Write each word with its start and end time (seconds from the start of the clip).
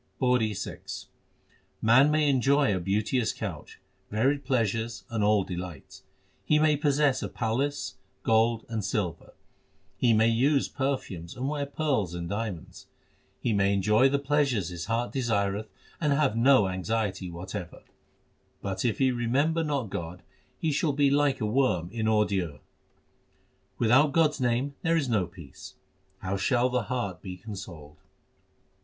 PAURI 0.19 0.55
VI 0.55 0.79
Man 1.79 2.09
may 2.09 2.27
enjoy 2.27 2.75
a 2.75 2.79
beauteous 2.79 3.31
couch, 3.31 3.79
varied 4.09 4.43
pleasures, 4.43 5.03
and 5.11 5.23
all 5.23 5.43
delights; 5.43 6.01
He 6.43 6.57
may 6.57 6.75
possess 6.75 7.21
a 7.21 7.29
palace, 7.29 7.97
gold, 8.23 8.65
and 8.67 8.83
silver; 8.83 9.35
he 9.95 10.11
may 10.13 10.27
use 10.27 10.67
perfumes 10.67 11.35
and 11.37 11.47
wear 11.47 11.67
pearls 11.67 12.15
and 12.15 12.27
diamonds; 12.27 12.87
He 13.39 13.53
may 13.53 13.73
enjoy 13.73 14.09
the 14.09 14.17
pleasures 14.17 14.69
his 14.69 14.85
heart 14.85 15.11
desireth 15.11 15.69
and 15.99 16.13
have 16.13 16.35
no 16.35 16.67
anxiety 16.67 17.29
whatever; 17.29 17.83
But 18.59 18.83
if 18.83 18.97
he 18.97 19.11
remember 19.11 19.63
not 19.63 19.91
God, 19.91 20.23
he 20.57 20.71
shall 20.71 20.93
be 20.93 21.11
like 21.11 21.39
a 21.41 21.45
worm 21.45 21.91
in 21.91 22.07
ordure. 22.07 22.57
Without 23.77 24.13
God 24.13 24.31
s 24.31 24.39
name 24.39 24.73
there 24.81 24.97
is 24.97 25.07
no 25.07 25.27
peace, 25.27 25.75
how 26.23 26.37
shall 26.37 26.69
the 26.69 26.85
heart 26.89 27.21
be 27.21 27.37
consoled 27.37 27.97